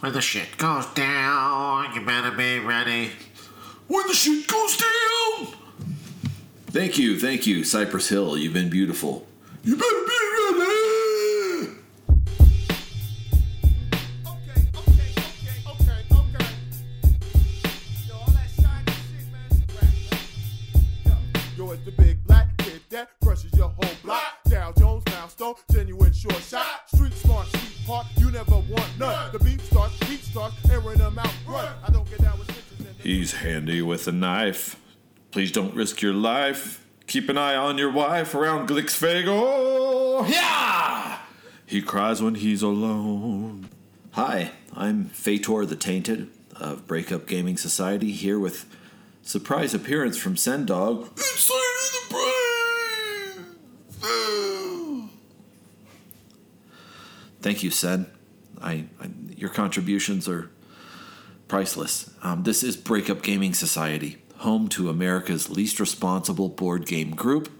When 0.00 0.12
the 0.12 0.20
shit 0.20 0.56
goes 0.58 0.86
down, 0.94 1.92
you 1.92 2.06
better 2.06 2.30
be 2.30 2.60
ready. 2.60 3.10
When 3.88 4.06
the 4.06 4.14
shit 4.14 4.46
goes 4.46 4.76
down! 4.76 5.54
Thank 6.68 6.98
you, 6.98 7.18
thank 7.18 7.48
you, 7.48 7.64
Cypress 7.64 8.08
Hill. 8.08 8.38
You've 8.38 8.52
been 8.52 8.70
beautiful. 8.70 9.26
You 9.64 9.74
better 9.74 10.04
be 10.06 10.58
ready! 10.60 10.77
Handy 33.78 33.88
with 33.88 34.08
a 34.08 34.12
knife. 34.12 34.76
Please 35.30 35.52
don't 35.52 35.72
risk 35.72 36.02
your 36.02 36.12
life. 36.12 36.84
Keep 37.06 37.28
an 37.28 37.38
eye 37.38 37.54
on 37.54 37.78
your 37.78 37.92
wife 37.92 38.34
around 38.34 38.68
Glixfago. 38.68 40.28
Yeah! 40.28 41.20
He 41.64 41.80
cries 41.80 42.20
when 42.20 42.34
he's 42.34 42.60
alone. 42.62 43.68
Hi, 44.12 44.50
I'm 44.74 45.04
Fator 45.10 45.64
the 45.64 45.76
Tainted 45.76 46.28
of 46.56 46.88
Breakup 46.88 47.28
Gaming 47.28 47.56
Society 47.56 48.10
here 48.10 48.40
with 48.40 48.66
surprise 49.22 49.74
appearance 49.74 50.18
from 50.18 50.36
Sen 50.36 50.66
Dog. 50.66 51.10
Inside 51.16 51.54
of 51.84 51.92
the 51.92 52.14
brain! 54.00 55.10
Thank 57.42 57.62
you, 57.62 57.70
Sen. 57.70 58.06
I, 58.60 58.86
I 59.00 59.10
your 59.36 59.50
contributions 59.50 60.28
are 60.28 60.50
priceless. 61.48 62.10
Um, 62.22 62.44
this 62.44 62.62
is 62.62 62.76
Breakup 62.76 63.22
Gaming 63.22 63.54
Society, 63.54 64.18
home 64.36 64.68
to 64.68 64.90
America's 64.90 65.48
least 65.50 65.80
responsible 65.80 66.48
board 66.50 66.84
game 66.86 67.10
group. 67.12 67.50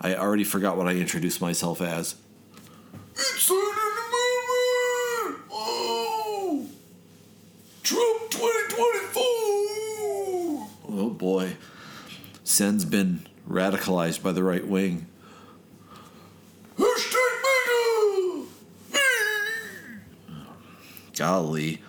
I 0.00 0.14
already 0.16 0.44
forgot 0.44 0.76
what 0.76 0.88
I 0.88 0.96
introduced 0.96 1.40
myself 1.40 1.80
as. 1.80 2.16
Inside 3.14 3.54
of 3.54 3.96
the 3.96 4.02
movement! 4.12 5.44
Oh! 5.50 6.66
Trump 7.82 8.30
2024! 8.30 10.68
Oh 10.98 11.10
boy, 11.10 11.56
Sen's 12.44 12.84
been 12.84 13.26
radicalized 13.48 14.22
by 14.22 14.32
the 14.32 14.42
right 14.42 14.66
wing. 14.66 15.06
Hashtag 16.76 18.44
MAGA! 18.92 19.00
Golly, 21.16 21.80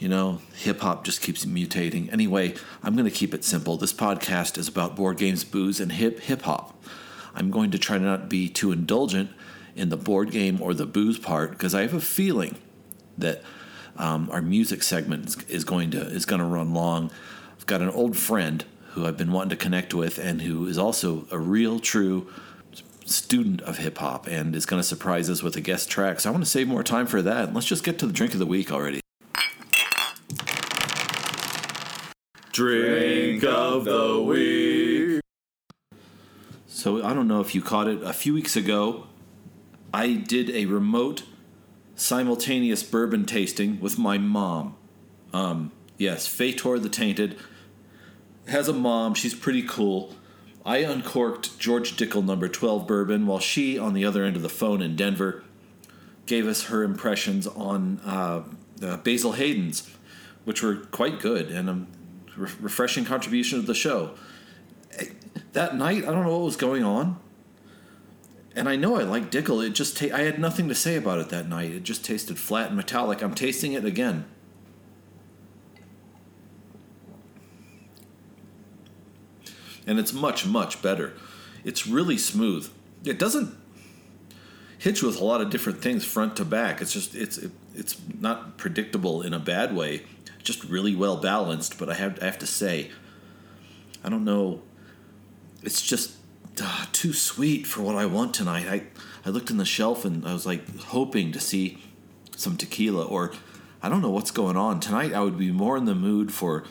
you 0.00 0.08
know, 0.08 0.40
hip 0.54 0.80
hop 0.80 1.04
just 1.04 1.20
keeps 1.20 1.44
mutating. 1.44 2.10
Anyway, 2.10 2.54
I'm 2.82 2.94
going 2.96 3.04
to 3.04 3.14
keep 3.14 3.34
it 3.34 3.44
simple. 3.44 3.76
This 3.76 3.92
podcast 3.92 4.56
is 4.56 4.66
about 4.66 4.96
board 4.96 5.18
games, 5.18 5.44
booze, 5.44 5.78
and 5.78 5.92
hip 5.92 6.20
hip 6.20 6.42
hop. 6.42 6.82
I'm 7.34 7.50
going 7.50 7.70
to 7.70 7.78
try 7.78 7.98
to 7.98 8.04
not 8.04 8.28
be 8.28 8.48
too 8.48 8.72
indulgent 8.72 9.30
in 9.76 9.90
the 9.90 9.98
board 9.98 10.30
game 10.30 10.60
or 10.60 10.72
the 10.72 10.86
booze 10.86 11.18
part 11.18 11.50
because 11.50 11.74
I 11.74 11.82
have 11.82 11.94
a 11.94 12.00
feeling 12.00 12.56
that 13.18 13.42
um, 13.96 14.30
our 14.32 14.40
music 14.40 14.82
segment 14.82 15.26
is- 15.28 15.36
is 15.48 15.64
going 15.64 15.90
to 15.90 16.00
is 16.00 16.24
going 16.24 16.40
to 16.40 16.46
run 16.46 16.72
long. 16.72 17.10
I've 17.58 17.66
got 17.66 17.82
an 17.82 17.90
old 17.90 18.16
friend 18.16 18.64
who 18.92 19.06
I've 19.06 19.18
been 19.18 19.32
wanting 19.32 19.50
to 19.50 19.56
connect 19.56 19.92
with 19.92 20.18
and 20.18 20.40
who 20.42 20.66
is 20.66 20.78
also 20.78 21.26
a 21.30 21.38
real 21.38 21.78
true 21.78 22.26
student 23.04 23.60
of 23.62 23.78
hip 23.78 23.98
hop 23.98 24.26
and 24.26 24.56
is 24.56 24.64
going 24.64 24.80
to 24.80 24.88
surprise 24.88 25.28
us 25.28 25.42
with 25.42 25.56
a 25.56 25.60
guest 25.60 25.90
track. 25.90 26.20
So 26.20 26.30
I 26.30 26.32
want 26.32 26.42
to 26.44 26.50
save 26.50 26.68
more 26.68 26.82
time 26.82 27.06
for 27.06 27.20
that. 27.20 27.52
Let's 27.52 27.66
just 27.66 27.84
get 27.84 27.98
to 27.98 28.06
the 28.06 28.12
drink 28.12 28.32
of 28.32 28.38
the 28.38 28.46
week 28.46 28.72
already. 28.72 29.00
Drink 32.52 33.44
of 33.44 33.84
the 33.84 34.20
week. 34.20 35.20
So 36.66 37.04
I 37.04 37.14
don't 37.14 37.28
know 37.28 37.40
if 37.40 37.54
you 37.54 37.62
caught 37.62 37.86
it 37.86 38.02
a 38.02 38.12
few 38.12 38.34
weeks 38.34 38.56
ago. 38.56 39.06
I 39.94 40.14
did 40.14 40.50
a 40.50 40.66
remote 40.66 41.22
simultaneous 41.94 42.82
bourbon 42.82 43.24
tasting 43.24 43.78
with 43.80 43.98
my 43.98 44.18
mom. 44.18 44.74
Um, 45.32 45.70
yes, 45.96 46.26
Fator 46.26 46.80
the 46.80 46.88
Tainted 46.88 47.36
has 48.48 48.66
a 48.66 48.72
mom. 48.72 49.14
She's 49.14 49.34
pretty 49.34 49.62
cool. 49.62 50.16
I 50.66 50.78
uncorked 50.78 51.56
George 51.60 51.96
Dickel 51.96 52.24
number 52.24 52.48
12 52.48 52.84
bourbon 52.84 53.28
while 53.28 53.38
she, 53.38 53.78
on 53.78 53.94
the 53.94 54.04
other 54.04 54.24
end 54.24 54.34
of 54.34 54.42
the 54.42 54.48
phone 54.48 54.82
in 54.82 54.96
Denver, 54.96 55.44
gave 56.26 56.48
us 56.48 56.64
her 56.64 56.82
impressions 56.82 57.46
on 57.46 58.00
uh, 58.04 58.42
uh, 58.82 58.96
Basil 58.96 59.32
Hayden's, 59.32 59.88
which 60.44 60.64
were 60.64 60.74
quite 60.74 61.20
good 61.20 61.50
and 61.50 61.70
a 61.70 61.86
re- 62.36 62.50
refreshing 62.60 63.04
contribution 63.04 63.60
to 63.60 63.66
the 63.66 63.74
show. 63.74 64.14
Eh, 64.98 65.06
That 65.52 65.76
night, 65.76 66.04
I 66.04 66.12
don't 66.12 66.24
know 66.24 66.32
what 66.38 66.44
was 66.44 66.56
going 66.56 66.84
on. 66.84 67.18
And 68.56 68.68
I 68.68 68.76
know 68.76 68.96
I 68.96 69.04
like 69.04 69.30
Dickel. 69.30 69.64
It 69.64 69.70
just 69.70 69.96
ta- 69.96 70.14
I 70.14 70.22
had 70.22 70.38
nothing 70.38 70.68
to 70.68 70.74
say 70.74 70.96
about 70.96 71.18
it 71.20 71.28
that 71.28 71.48
night. 71.48 71.70
It 71.70 71.84
just 71.84 72.04
tasted 72.04 72.38
flat 72.38 72.68
and 72.68 72.76
metallic. 72.76 73.22
I'm 73.22 73.34
tasting 73.34 73.72
it 73.74 73.84
again. 73.84 74.24
and 79.86 79.98
it's 79.98 80.12
much 80.12 80.46
much 80.46 80.80
better. 80.82 81.14
It's 81.64 81.86
really 81.86 82.18
smooth. 82.18 82.70
It 83.04 83.18
doesn't 83.18 83.54
hit 84.78 85.00
you 85.02 85.08
with 85.08 85.20
a 85.20 85.24
lot 85.24 85.40
of 85.40 85.50
different 85.50 85.82
things 85.82 86.04
front 86.04 86.36
to 86.36 86.44
back. 86.44 86.80
It's 86.80 86.92
just 86.92 87.14
it's 87.14 87.38
it, 87.38 87.50
it's 87.74 87.96
not 88.18 88.56
predictable 88.56 89.22
in 89.22 89.34
a 89.34 89.38
bad 89.38 89.74
way. 89.74 90.02
Just 90.42 90.64
really 90.64 90.94
well 90.94 91.16
balanced. 91.16 91.78
But 91.78 91.90
I 91.90 91.94
have 91.94 92.18
I 92.22 92.26
have 92.26 92.38
to 92.38 92.46
say, 92.46 92.90
I 94.02 94.08
don't 94.08 94.24
know. 94.24 94.62
It's 95.62 95.82
just 95.82 96.16
uh, 96.62 96.86
too 96.92 97.12
sweet 97.12 97.66
for 97.66 97.82
what 97.82 97.96
I 97.96 98.06
want 98.06 98.34
tonight. 98.34 98.66
I 98.68 98.82
I 99.24 99.30
looked 99.30 99.50
in 99.50 99.56
the 99.56 99.64
shelf 99.64 100.04
and 100.04 100.26
I 100.26 100.32
was 100.32 100.46
like 100.46 100.78
hoping 100.86 101.32
to 101.32 101.40
see 101.40 101.78
some 102.36 102.56
tequila 102.56 103.04
or 103.04 103.32
I 103.82 103.88
don't 103.88 104.02
know 104.02 104.10
what's 104.10 104.30
going 104.30 104.56
on 104.56 104.80
tonight. 104.80 105.12
I 105.12 105.20
would 105.20 105.38
be 105.38 105.50
more 105.50 105.76
in 105.76 105.84
the 105.84 105.94
mood 105.94 106.32
for 106.32 106.64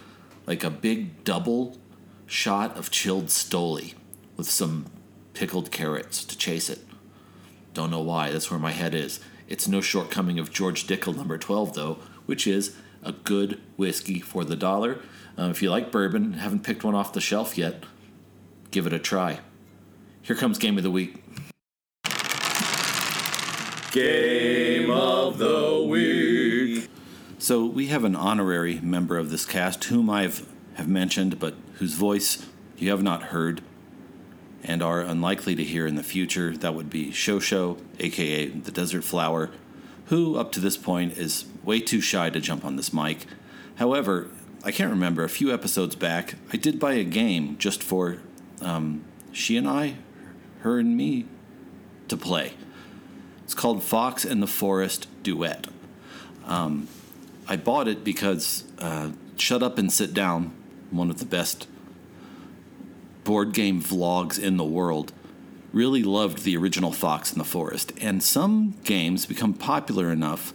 like 0.46 0.64
a 0.64 0.70
big 0.70 1.24
double 1.24 1.78
shot 2.26 2.78
of 2.78 2.92
chilled 2.92 3.28
Stoli 3.28 3.94
with 4.38 4.50
some 4.50 4.86
pickled 5.34 5.72
carrots 5.72 6.24
to 6.24 6.38
chase 6.38 6.70
it. 6.70 6.80
Don't 7.74 7.92
know 7.92 8.02
why, 8.02 8.32
that's 8.32 8.50
where 8.52 8.60
my 8.60 8.72
head 8.72 8.94
is. 8.94 9.20
It's 9.48 9.68
no 9.68 9.82
shortcoming 9.82 10.38
of 10.38 10.52
George 10.52 10.86
Dickel 10.86 11.16
number 11.16 11.38
12, 11.38 11.74
though, 11.74 11.98
which 12.26 12.46
is 12.46 12.76
a 13.04 13.12
good 13.12 13.60
whiskey 13.78 14.20
for 14.20 14.44
the 14.44 14.56
dollar. 14.56 15.00
Uh, 15.38 15.50
if 15.50 15.62
you 15.62 15.70
like 15.70 15.92
bourbon, 15.92 16.34
haven't 16.34 16.64
picked 16.64 16.84
one 16.84 16.96
off 16.96 17.14
the 17.14 17.22
shelf 17.22 17.58
yet, 17.58 17.84
give 18.72 18.86
it 18.86 18.94
a 18.94 19.00
try. 19.00 19.40
Here 20.22 20.36
comes 20.36 20.58
Game 20.58 20.78
of 20.78 20.84
the 20.84 20.92
Week. 20.92 21.24
Game 23.92 24.92
of 24.92 25.38
the 25.38 25.86
Week. 25.90 26.90
So 27.40 27.66
we 27.66 27.88
have 27.88 28.04
an 28.04 28.16
honorary 28.16 28.80
member 28.82 29.18
of 29.18 29.32
this 29.32 29.46
cast 29.46 29.86
whom 29.86 30.10
I've 30.10 30.46
have 30.76 30.88
mentioned, 30.88 31.40
but 31.40 31.56
whose 31.76 31.94
voice 31.94 32.46
you 32.78 32.90
have 32.90 33.04
not 33.04 33.24
heard 33.24 33.62
and 34.64 34.82
are 34.82 35.02
unlikely 35.02 35.56
to 35.56 35.64
hear 35.64 35.88
in 35.88 35.96
the 35.96 36.04
future. 36.04 36.56
That 36.56 36.76
would 36.76 36.90
be 36.90 37.12
Shosho, 37.12 37.80
aka 38.00 38.48
the 38.48 38.72
Desert 38.72 39.04
Flower, 39.04 39.52
who 40.10 40.38
up 40.38 40.52
to 40.52 40.60
this 40.60 40.76
point 40.76 41.18
is 41.18 41.46
way 41.64 41.80
too 41.80 42.02
shy 42.02 42.30
to 42.30 42.40
jump 42.40 42.66
on 42.66 42.76
this 42.76 42.92
mic. 42.92 43.26
However, 43.76 44.28
I 44.64 44.72
can't 44.72 44.90
remember, 44.90 45.24
a 45.24 45.30
few 45.30 45.54
episodes 45.54 45.96
back, 45.96 46.36
I 46.52 46.58
did 46.58 46.80
buy 46.80 46.94
a 46.94 47.04
game 47.04 47.58
just 47.58 47.82
for 47.82 48.18
um, 48.62 49.06
she 49.32 49.56
and 49.56 49.68
I, 49.68 49.96
her 50.62 50.80
and 50.80 50.98
me, 50.98 51.26
to 52.08 52.18
play. 52.18 52.54
It's 53.44 53.54
called 53.54 53.84
Fox 53.84 54.26
in 54.26 54.40
the 54.40 54.48
Forest 54.48 55.08
Duet. 55.24 55.68
Um, 56.46 56.88
I 57.48 57.56
bought 57.56 57.88
it 57.88 58.04
because 58.04 58.64
uh, 58.80 59.12
Shut 59.38 59.64
Up 59.64 59.78
and 59.78 59.92
Sit 59.92 60.14
Down, 60.14 60.52
one 60.90 61.10
of 61.10 61.20
the 61.20 61.26
best 61.26 61.68
board 63.24 63.54
game 63.54 63.82
vlogs 63.82 64.42
in 64.42 64.58
the 64.58 64.66
world, 64.66 65.14
really 65.72 66.04
loved 66.04 66.44
the 66.44 66.58
original 66.58 66.92
Fox 66.92 67.32
in 67.32 67.38
the 67.38 67.46
Forest. 67.46 67.94
And 68.02 68.24
some 68.24 68.76
games 68.84 69.26
become 69.26 69.54
popular 69.54 70.12
enough 70.12 70.54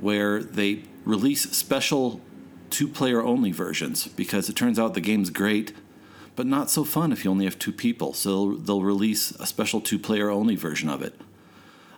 where 0.00 0.42
they 0.42 0.82
release 1.04 1.50
special 1.50 2.20
two 2.70 2.88
player 2.88 3.22
only 3.22 3.52
versions 3.52 4.08
because 4.08 4.48
it 4.48 4.56
turns 4.56 4.78
out 4.78 4.94
the 4.94 5.00
game's 5.00 5.30
great, 5.30 5.72
but 6.36 6.46
not 6.46 6.70
so 6.70 6.84
fun 6.84 7.12
if 7.12 7.24
you 7.24 7.30
only 7.30 7.44
have 7.44 7.58
two 7.58 7.72
people. 7.72 8.12
So 8.12 8.56
they'll, 8.56 8.82
release 8.82 9.30
a 9.32 9.46
special 9.46 9.80
two 9.80 9.98
player 9.98 10.30
only 10.30 10.56
version 10.56 10.88
of 10.88 11.02
it. 11.02 11.20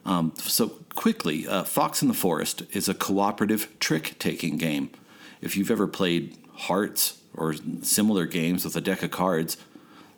Um, 0.05 0.35
so, 0.37 0.69
quickly, 0.95 1.49
uh, 1.49 1.65
Fox 1.65 2.01
in 2.01 2.07
the 2.07 2.15
Forest 2.15 2.63
is 2.71 2.89
a 2.89 2.95
cooperative 2.95 3.77
trick 3.81 4.17
taking 4.21 4.57
game. 4.57 4.91
If 5.41 5.57
you've 5.57 5.71
ever 5.71 5.89
played 5.89 6.37
Hearts 6.55 7.21
or 7.35 7.55
similar 7.83 8.25
games 8.27 8.65
with 8.65 8.77
a 8.77 8.81
deck 8.81 9.03
of 9.03 9.11
cards, 9.11 9.57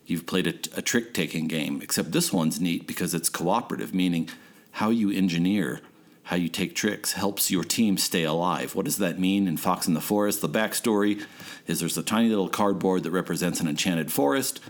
you've 0.08 0.26
played 0.26 0.46
a, 0.46 0.78
a 0.78 0.82
trick 0.82 1.14
taking 1.14 1.46
game. 1.46 1.80
Except 1.82 2.12
this 2.12 2.32
one's 2.32 2.60
neat 2.60 2.86
because 2.86 3.14
it's 3.14 3.28
cooperative, 3.28 3.94
meaning 3.94 4.28
how 4.72 4.90
you 4.90 5.10
engineer 5.10 5.80
how 6.28 6.36
you 6.36 6.50
take 6.50 6.74
tricks 6.74 7.14
helps 7.14 7.50
your 7.50 7.64
team 7.64 7.96
stay 7.96 8.22
alive. 8.22 8.74
What 8.74 8.84
does 8.84 8.98
that 8.98 9.18
mean 9.18 9.48
in 9.48 9.56
Fox 9.56 9.88
in 9.88 9.94
the 9.94 10.00
Forest? 10.02 10.42
The 10.42 10.48
backstory 10.48 11.24
is 11.66 11.80
there's 11.80 11.96
a 11.96 12.02
tiny 12.02 12.28
little 12.28 12.50
cardboard 12.50 13.02
that 13.04 13.12
represents 13.12 13.60
an 13.60 13.66
enchanted 13.66 14.12
forest. 14.12 14.60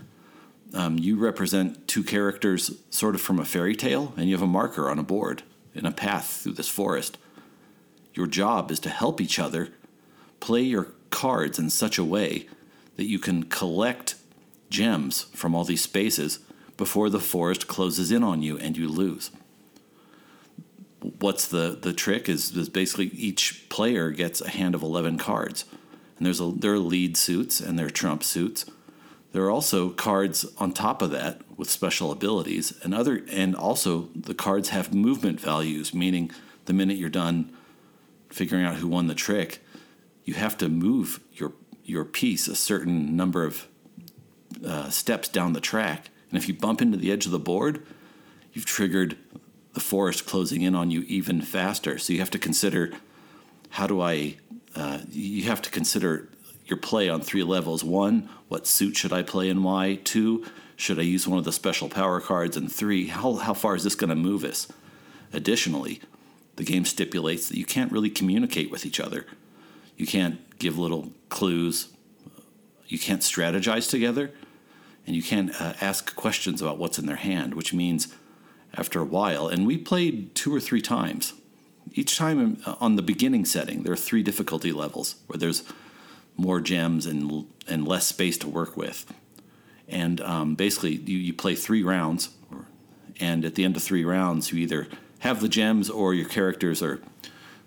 Um, 0.73 0.97
you 0.97 1.17
represent 1.17 1.85
two 1.85 2.01
characters 2.01 2.71
sort 2.89 3.13
of 3.13 3.19
from 3.19 3.39
a 3.39 3.45
fairy 3.45 3.75
tale, 3.75 4.13
and 4.15 4.29
you 4.29 4.35
have 4.35 4.41
a 4.41 4.47
marker 4.47 4.89
on 4.89 4.99
a 4.99 5.03
board 5.03 5.43
in 5.75 5.85
a 5.85 5.91
path 5.91 6.27
through 6.43 6.53
this 6.53 6.69
forest. 6.69 7.17
Your 8.13 8.27
job 8.27 8.71
is 8.71 8.79
to 8.79 8.89
help 8.89 9.19
each 9.19 9.37
other 9.37 9.67
play 10.39 10.61
your 10.61 10.93
cards 11.09 11.59
in 11.59 11.69
such 11.69 11.97
a 11.97 12.05
way 12.05 12.47
that 12.95 13.09
you 13.09 13.19
can 13.19 13.43
collect 13.43 14.15
gems 14.69 15.23
from 15.33 15.55
all 15.55 15.63
these 15.63 15.81
spaces 15.81 16.39
before 16.77 17.09
the 17.09 17.19
forest 17.19 17.67
closes 17.67 18.11
in 18.11 18.23
on 18.23 18.41
you 18.41 18.57
and 18.57 18.77
you 18.77 18.87
lose. 18.87 19.31
What's 21.19 21.47
the, 21.47 21.77
the 21.81 21.93
trick 21.93 22.27
is, 22.29 22.55
is 22.55 22.69
basically 22.69 23.07
each 23.07 23.69
player 23.69 24.11
gets 24.11 24.41
a 24.41 24.49
hand 24.49 24.75
of 24.75 24.81
11 24.81 25.17
cards. 25.17 25.65
And 26.17 26.25
there's 26.25 26.41
a, 26.41 26.51
there 26.51 26.73
are 26.73 26.79
lead 26.79 27.17
suits 27.17 27.59
and 27.59 27.79
there 27.79 27.87
are 27.87 27.91
trump 27.91 28.23
suits. 28.23 28.65
There 29.31 29.43
are 29.43 29.51
also 29.51 29.89
cards 29.89 30.45
on 30.57 30.73
top 30.73 31.01
of 31.01 31.11
that 31.11 31.41
with 31.55 31.69
special 31.69 32.11
abilities, 32.11 32.73
and 32.83 32.95
other 32.95 33.23
and 33.31 33.55
also 33.55 34.09
the 34.15 34.33
cards 34.33 34.69
have 34.69 34.93
movement 34.93 35.39
values, 35.39 35.93
meaning 35.93 36.31
the 36.65 36.73
minute 36.73 36.97
you're 36.97 37.09
done 37.09 37.55
figuring 38.29 38.65
out 38.65 38.77
who 38.77 38.87
won 38.87 39.07
the 39.07 39.15
trick, 39.15 39.59
you 40.23 40.33
have 40.33 40.57
to 40.57 40.69
move 40.69 41.19
your 41.33 41.53
your 41.83 42.05
piece 42.05 42.47
a 42.47 42.55
certain 42.55 43.15
number 43.15 43.43
of 43.43 43.67
uh, 44.65 44.89
steps 44.89 45.27
down 45.27 45.53
the 45.53 45.61
track, 45.61 46.09
and 46.29 46.37
if 46.37 46.47
you 46.47 46.53
bump 46.53 46.81
into 46.81 46.97
the 46.97 47.11
edge 47.11 47.25
of 47.25 47.31
the 47.31 47.39
board, 47.39 47.85
you've 48.53 48.65
triggered 48.65 49.17
the 49.73 49.79
forest 49.79 50.25
closing 50.25 50.61
in 50.61 50.75
on 50.75 50.91
you 50.91 51.01
even 51.07 51.41
faster. 51.41 51.97
So 51.97 52.13
you 52.13 52.19
have 52.19 52.31
to 52.31 52.39
consider 52.39 52.91
how 53.69 53.87
do 53.87 54.01
I? 54.01 54.37
Uh, 54.75 54.99
you 55.09 55.43
have 55.43 55.61
to 55.63 55.69
consider 55.69 56.29
your 56.65 56.77
play 56.77 57.09
on 57.09 57.21
three 57.21 57.43
levels. 57.43 57.83
One, 57.83 58.29
what 58.47 58.67
suit 58.67 58.97
should 58.97 59.13
I 59.13 59.23
play 59.23 59.49
and 59.49 59.63
why? 59.63 59.99
Two, 60.03 60.45
should 60.75 60.99
I 60.99 61.03
use 61.03 61.27
one 61.27 61.39
of 61.39 61.45
the 61.45 61.51
special 61.51 61.89
power 61.89 62.21
cards? 62.21 62.55
And 62.55 62.71
three, 62.71 63.07
how, 63.07 63.35
how 63.35 63.53
far 63.53 63.75
is 63.75 63.83
this 63.83 63.95
going 63.95 64.09
to 64.09 64.15
move 64.15 64.43
us? 64.43 64.67
Additionally, 65.33 66.01
the 66.55 66.63
game 66.63 66.85
stipulates 66.85 67.49
that 67.49 67.57
you 67.57 67.65
can't 67.65 67.91
really 67.91 68.09
communicate 68.09 68.71
with 68.71 68.85
each 68.85 68.99
other. 68.99 69.25
You 69.97 70.07
can't 70.07 70.57
give 70.59 70.77
little 70.77 71.11
clues. 71.29 71.89
You 72.87 72.99
can't 72.99 73.21
strategize 73.21 73.89
together. 73.89 74.31
And 75.09 75.15
you 75.15 75.23
can't 75.23 75.59
uh, 75.59 75.73
ask 75.81 76.15
questions 76.15 76.61
about 76.61 76.77
what's 76.77 76.99
in 76.99 77.07
their 77.07 77.15
hand, 77.15 77.55
which 77.55 77.73
means 77.73 78.09
after 78.75 79.01
a 79.01 79.03
while, 79.03 79.47
and 79.47 79.65
we 79.65 79.75
played 79.75 80.35
two 80.35 80.53
or 80.53 80.59
three 80.59 80.83
times. 80.83 81.33
Each 81.93 82.15
time 82.15 82.61
uh, 82.63 82.75
on 82.79 82.95
the 82.95 83.01
beginning 83.01 83.43
setting, 83.45 83.81
there 83.81 83.91
are 83.91 83.95
three 83.95 84.21
difficulty 84.21 84.71
levels 84.71 85.15
where 85.25 85.39
there's 85.39 85.63
more 86.37 86.61
gems 86.61 87.07
and 87.07 87.47
and 87.67 87.87
less 87.87 88.05
space 88.05 88.37
to 88.37 88.47
work 88.47 88.77
with. 88.77 89.11
And 89.87 90.21
um, 90.21 90.53
basically, 90.53 90.97
you, 90.97 91.17
you 91.17 91.33
play 91.33 91.55
three 91.55 91.81
rounds, 91.81 92.29
and 93.19 93.43
at 93.45 93.55
the 93.55 93.65
end 93.65 93.77
of 93.77 93.81
three 93.81 94.05
rounds, 94.05 94.51
you 94.53 94.59
either 94.59 94.87
have 95.21 95.41
the 95.41 95.49
gems 95.49 95.89
or 95.89 96.13
your 96.13 96.29
characters 96.29 96.83
are 96.83 97.01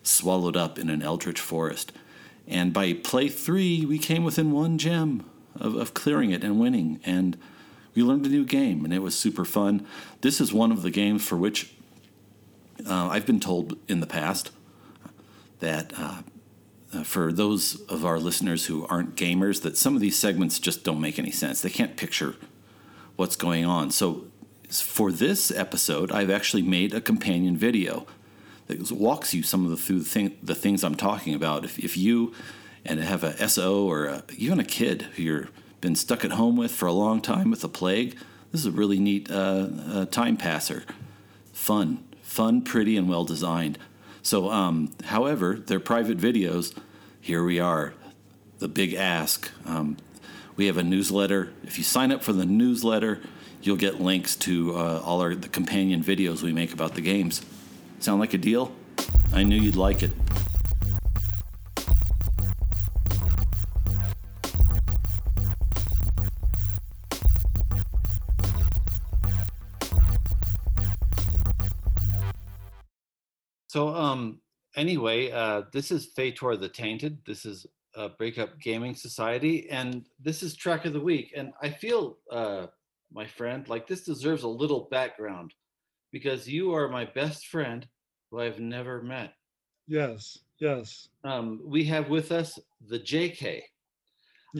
swallowed 0.04 0.56
up 0.56 0.78
in 0.78 0.88
an 0.88 1.02
eldritch 1.02 1.40
forest. 1.40 1.90
And 2.46 2.72
by 2.72 2.92
play 2.92 3.28
three, 3.28 3.84
we 3.84 3.98
came 3.98 4.22
within 4.22 4.52
one 4.52 4.78
gem 4.78 5.24
of, 5.58 5.74
of 5.74 5.94
clearing 5.94 6.30
it 6.30 6.42
and 6.44 6.58
winning. 6.58 7.00
And 7.04 7.36
we 7.94 8.02
learned 8.02 8.26
a 8.26 8.28
new 8.28 8.44
game, 8.44 8.84
and 8.84 8.92
it 8.92 9.00
was 9.00 9.18
super 9.18 9.44
fun. 9.44 9.86
This 10.20 10.40
is 10.40 10.52
one 10.52 10.72
of 10.72 10.82
the 10.82 10.90
games 10.90 11.26
for 11.26 11.36
which 11.36 11.74
uh, 12.86 13.08
I've 13.08 13.26
been 13.26 13.40
told 13.40 13.78
in 13.88 14.00
the 14.00 14.06
past 14.06 14.50
that 15.60 15.92
uh, 15.96 16.22
uh, 16.92 17.02
for 17.02 17.32
those 17.32 17.80
of 17.82 18.04
our 18.04 18.18
listeners 18.18 18.66
who 18.66 18.86
aren't 18.86 19.14
gamers 19.14 19.62
that 19.62 19.76
some 19.76 19.94
of 19.94 20.00
these 20.00 20.18
segments 20.18 20.58
just 20.58 20.84
don't 20.84 21.00
make 21.00 21.18
any 21.18 21.30
sense. 21.30 21.60
They 21.60 21.70
can't 21.70 21.96
picture 21.96 22.34
what's 23.16 23.36
going 23.36 23.64
on. 23.64 23.90
So 23.90 24.24
for 24.68 25.12
this 25.12 25.50
episode, 25.50 26.10
I've 26.12 26.30
actually 26.30 26.62
made 26.62 26.94
a 26.94 27.00
companion 27.00 27.56
video 27.56 28.06
that 28.66 28.90
walks 28.90 29.34
you 29.34 29.42
some 29.42 29.64
of 29.64 29.70
the 29.70 29.76
through 29.76 30.00
the, 30.00 30.04
thing, 30.04 30.36
the 30.42 30.54
things 30.54 30.84
I'm 30.84 30.94
talking 30.94 31.34
about. 31.34 31.64
If, 31.64 31.78
if 31.78 31.96
you 31.96 32.32
and 32.84 33.00
have 33.00 33.24
a 33.24 33.48
SO 33.48 33.84
or 33.84 34.06
a, 34.06 34.24
even 34.36 34.58
a 34.58 34.64
kid 34.64 35.02
who 35.16 35.22
you're 35.22 35.48
been 35.82 35.96
stuck 35.96 36.24
at 36.24 36.30
home 36.30 36.56
with 36.56 36.70
for 36.70 36.86
a 36.86 36.92
long 36.92 37.20
time 37.20 37.50
with 37.50 37.62
a 37.64 37.68
plague, 37.68 38.16
this 38.52 38.60
is 38.60 38.66
a 38.66 38.70
really 38.70 38.98
neat 38.98 39.30
uh, 39.30 39.68
uh, 39.92 40.04
time 40.06 40.36
passer. 40.36 40.84
Fun, 41.52 42.04
fun, 42.22 42.62
pretty, 42.62 42.96
and 42.96 43.08
well 43.08 43.24
designed. 43.24 43.78
So, 44.22 44.50
um, 44.50 44.92
however, 45.04 45.56
they're 45.56 45.80
private 45.80 46.18
videos. 46.18 46.74
Here 47.20 47.42
we 47.44 47.58
are, 47.58 47.94
the 48.60 48.68
big 48.68 48.94
ask. 48.94 49.50
Um, 49.66 49.96
we 50.54 50.66
have 50.66 50.76
a 50.76 50.82
newsletter. 50.84 51.52
If 51.64 51.78
you 51.78 51.84
sign 51.84 52.12
up 52.12 52.22
for 52.22 52.32
the 52.32 52.46
newsletter, 52.46 53.20
you'll 53.60 53.76
get 53.76 54.00
links 54.00 54.36
to 54.36 54.76
uh, 54.76 55.02
all 55.04 55.20
our 55.20 55.34
the 55.34 55.48
companion 55.48 56.02
videos 56.04 56.42
we 56.42 56.52
make 56.52 56.72
about 56.72 56.94
the 56.94 57.00
games. 57.00 57.42
Sound 57.98 58.20
like 58.20 58.34
a 58.34 58.38
deal? 58.38 58.72
I 59.32 59.42
knew 59.42 59.56
you'd 59.56 59.76
like 59.76 60.02
it. 60.02 60.10
So, 73.72 73.88
um, 73.88 74.38
anyway, 74.76 75.30
uh, 75.30 75.62
this 75.72 75.90
is 75.90 76.04
Fator 76.14 76.58
the 76.58 76.68
Tainted. 76.68 77.16
This 77.24 77.46
is 77.46 77.64
uh, 77.96 78.10
Breakup 78.18 78.60
Gaming 78.60 78.94
Society, 78.94 79.70
and 79.70 80.04
this 80.20 80.42
is 80.42 80.54
Track 80.54 80.84
of 80.84 80.92
the 80.92 81.00
Week. 81.00 81.32
And 81.34 81.54
I 81.62 81.70
feel, 81.70 82.18
uh, 82.30 82.66
my 83.10 83.26
friend, 83.26 83.66
like 83.70 83.86
this 83.86 84.02
deserves 84.02 84.42
a 84.42 84.48
little 84.48 84.88
background 84.90 85.54
because 86.10 86.46
you 86.46 86.74
are 86.74 86.86
my 86.86 87.06
best 87.06 87.46
friend 87.46 87.88
who 88.30 88.40
I've 88.40 88.60
never 88.60 89.00
met. 89.00 89.32
Yes, 89.88 90.36
yes. 90.60 91.08
Um, 91.24 91.58
we 91.64 91.82
have 91.84 92.10
with 92.10 92.30
us 92.30 92.58
the 92.88 93.00
JK. 93.00 93.62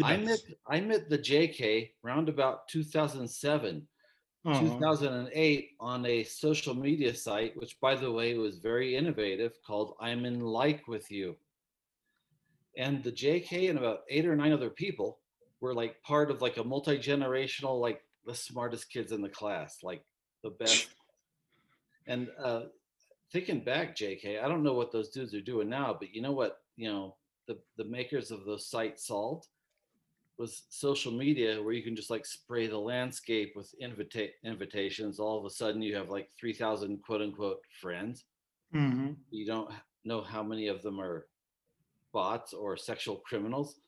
I 0.02 0.16
met. 0.16 0.40
I 0.66 0.80
met 0.80 1.10
the 1.10 1.18
JK 1.18 1.90
round 2.02 2.30
about 2.30 2.66
2007 2.68 3.86
Uh-huh. 4.44 4.60
2008 4.60 5.70
on 5.78 6.04
a 6.04 6.24
social 6.24 6.74
media 6.74 7.14
site, 7.14 7.56
which, 7.56 7.78
by 7.80 7.94
the 7.94 8.10
way, 8.10 8.34
was 8.34 8.58
very 8.58 8.96
innovative, 8.96 9.52
called 9.64 9.94
I'm 10.00 10.24
in 10.24 10.40
Like 10.40 10.88
with 10.88 11.10
You. 11.12 11.36
And 12.76 13.04
the 13.04 13.12
JK 13.12 13.70
and 13.70 13.78
about 13.78 14.00
eight 14.08 14.26
or 14.26 14.34
nine 14.34 14.52
other 14.52 14.70
people 14.70 15.18
were 15.60 15.74
like 15.74 16.02
part 16.02 16.30
of 16.30 16.42
like 16.42 16.56
a 16.56 16.64
multi 16.64 16.98
generational, 16.98 17.80
like 17.80 18.02
the 18.26 18.34
smartest 18.34 18.90
kids 18.90 19.12
in 19.12 19.22
the 19.22 19.28
class, 19.28 19.78
like 19.82 20.04
the 20.42 20.50
best. 20.50 20.88
And 22.08 22.26
uh, 22.42 22.62
thinking 23.32 23.62
back, 23.62 23.96
JK, 23.96 24.42
I 24.42 24.48
don't 24.48 24.64
know 24.64 24.72
what 24.72 24.90
those 24.90 25.10
dudes 25.10 25.34
are 25.34 25.40
doing 25.40 25.68
now, 25.68 25.96
but 25.96 26.12
you 26.12 26.20
know 26.20 26.32
what? 26.32 26.62
You 26.74 26.90
know, 26.90 27.14
the 27.46 27.58
the 27.76 27.84
makers 27.84 28.32
of 28.32 28.44
those 28.44 28.66
sites 28.66 29.06
solved 29.06 29.46
was 30.38 30.64
social 30.70 31.12
media 31.12 31.62
where 31.62 31.72
you 31.74 31.82
can 31.82 31.94
just 31.94 32.10
like 32.10 32.24
spray 32.26 32.66
the 32.66 32.78
landscape 32.78 33.52
with 33.54 33.72
invita- 33.78 34.30
invitations 34.44 35.18
all 35.20 35.38
of 35.38 35.44
a 35.44 35.50
sudden 35.50 35.82
you 35.82 35.94
have 35.94 36.08
like 36.08 36.28
3000 36.40 37.02
quote 37.02 37.22
unquote 37.22 37.60
friends 37.80 38.24
Mhm. 38.74 39.16
you 39.30 39.46
don't 39.46 39.70
know 40.04 40.22
how 40.22 40.42
many 40.42 40.68
of 40.68 40.82
them 40.82 41.00
are 41.00 41.26
bots 42.12 42.52
or 42.52 42.76
sexual 42.76 43.16
criminals 43.16 43.80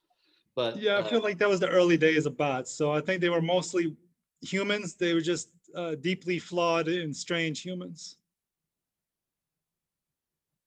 but 0.54 0.76
Yeah, 0.76 0.98
I 0.98 1.00
uh, 1.00 1.08
feel 1.08 1.20
like 1.20 1.38
that 1.38 1.48
was 1.48 1.58
the 1.60 1.68
early 1.68 1.96
days 1.96 2.26
of 2.26 2.36
bots. 2.36 2.70
So 2.70 2.92
I 2.92 3.00
think 3.00 3.20
they 3.20 3.28
were 3.28 3.42
mostly 3.42 3.96
humans. 4.40 4.94
They 4.94 5.12
were 5.12 5.20
just 5.20 5.48
uh, 5.74 5.96
deeply 5.96 6.38
flawed 6.38 6.86
and 6.86 7.16
strange 7.16 7.60
humans. 7.60 8.18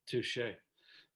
touche 0.08 0.40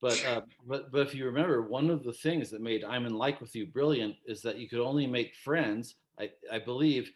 but 0.02 0.26
uh, 0.26 0.42
but 0.68 0.92
but 0.92 1.02
if 1.02 1.16
you 1.16 1.26
remember 1.26 1.62
one 1.62 1.90
of 1.90 2.04
the 2.04 2.14
things 2.14 2.50
that 2.50 2.62
made 2.62 2.84
i'm 2.84 3.06
in 3.06 3.14
like 3.14 3.40
with 3.40 3.56
you 3.56 3.66
brilliant 3.66 4.16
is 4.26 4.42
that 4.42 4.58
you 4.58 4.68
could 4.68 4.80
only 4.80 5.08
make 5.08 5.36
friends 5.36 5.96
i 6.20 6.30
i 6.52 6.60
believe 6.60 7.12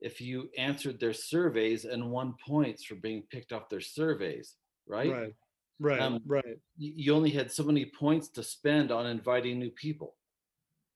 if 0.00 0.20
you 0.20 0.50
answered 0.58 1.00
their 1.00 1.14
surveys 1.14 1.86
and 1.86 2.10
won 2.10 2.34
points 2.46 2.84
for 2.84 2.96
being 2.96 3.22
picked 3.30 3.52
off 3.52 3.68
their 3.68 3.80
surveys 3.80 4.56
right, 4.86 5.10
Right. 5.10 5.34
Right. 5.78 6.00
Um, 6.00 6.20
right. 6.26 6.58
you 6.78 7.14
only 7.14 7.30
had 7.30 7.52
so 7.52 7.62
many 7.62 7.84
points 7.84 8.28
to 8.30 8.42
spend 8.42 8.90
on 8.90 9.06
inviting 9.06 9.58
new 9.58 9.70
people. 9.70 10.14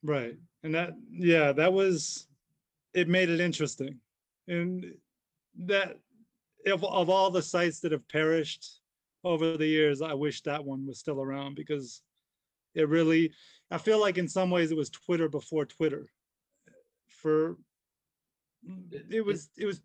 Right. 0.02 0.36
And 0.62 0.74
that, 0.74 0.92
yeah, 1.10 1.52
that 1.52 1.72
was, 1.72 2.26
it 2.94 3.08
made 3.08 3.28
it 3.28 3.40
interesting. 3.40 3.96
And 4.48 4.94
that, 5.58 5.98
of, 6.66 6.82
of 6.84 7.10
all 7.10 7.30
the 7.30 7.42
sites 7.42 7.80
that 7.80 7.92
have 7.92 8.08
perished 8.08 8.79
over 9.24 9.56
the 9.56 9.66
years, 9.66 10.02
I 10.02 10.14
wish 10.14 10.42
that 10.42 10.64
one 10.64 10.86
was 10.86 10.98
still 10.98 11.20
around 11.20 11.54
because 11.54 12.02
it 12.74 12.88
really, 12.88 13.32
I 13.70 13.78
feel 13.78 14.00
like 14.00 14.18
in 14.18 14.28
some 14.28 14.50
ways 14.50 14.70
it 14.70 14.76
was 14.76 14.90
Twitter 14.90 15.28
before 15.28 15.66
Twitter. 15.66 16.06
For, 17.08 17.58
It- 19.10 19.24
was, 19.24 19.50
it 19.56 19.66
was 19.66 19.82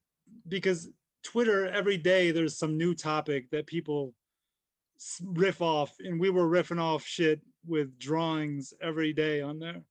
because 0.48 0.90
Twitter, 1.24 1.68
every 1.68 1.98
day 1.98 2.32
there's 2.32 2.58
some 2.58 2.78
new 2.78 2.94
topic 2.94 3.50
that 3.52 3.66
people 3.68 4.14
riff 5.22 5.62
off, 5.62 5.96
and 6.00 6.20
we 6.20 6.30
were 6.30 6.48
riffing 6.48 6.80
off 6.80 7.04
shit 7.06 7.42
with 7.66 7.98
drawings 8.00 8.74
every 8.82 9.12
day 9.12 9.42
on 9.42 9.60
there. 9.60 9.82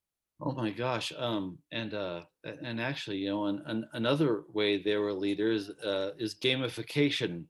Oh 0.41 0.53
my 0.53 0.71
gosh. 0.71 1.13
Um, 1.17 1.59
and 1.73 1.95
uh, 1.95 2.25
and 2.45 2.81
actually, 2.81 3.19
you 3.19 3.29
know, 3.31 3.47
an, 3.47 3.63
an, 3.67 3.89
another 3.93 4.43
way 4.53 4.83
they 4.83 4.97
were 4.97 5.13
leaders 5.13 5.71
uh, 5.71 6.13
is 6.19 6.35
gamification. 6.35 7.45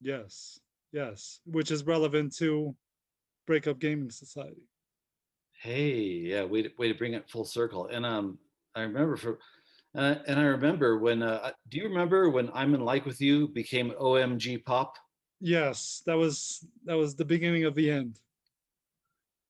Yes, 0.00 0.58
yes, 0.94 1.40
which 1.44 1.70
is 1.70 1.84
relevant 1.84 2.34
to 2.36 2.74
Breakup 3.46 3.78
Gaming 3.78 4.10
Society. 4.10 4.62
Hey, 5.60 5.98
yeah, 6.00 6.44
way 6.44 6.62
to, 6.62 6.70
way 6.78 6.88
to 6.88 6.94
bring 6.94 7.14
it 7.14 7.28
full 7.28 7.44
circle. 7.44 7.88
And 7.88 8.06
um, 8.06 8.38
I 8.74 8.82
remember 8.82 9.16
for, 9.16 9.38
uh, 9.94 10.16
and 10.26 10.38
I 10.38 10.44
remember 10.44 10.98
when. 10.98 11.22
Uh, 11.22 11.50
do 11.68 11.78
you 11.78 11.84
remember 11.84 12.30
when 12.30 12.50
I'm 12.54 12.74
in 12.74 12.80
like 12.80 13.06
with 13.06 13.20
you 13.20 13.48
became 13.48 13.92
OMG 14.00 14.64
Pop? 14.64 14.96
Yes, 15.40 16.02
that 16.06 16.16
was 16.16 16.66
that 16.84 16.96
was 16.96 17.16
the 17.16 17.24
beginning 17.24 17.64
of 17.64 17.74
the 17.74 17.90
end. 17.90 18.18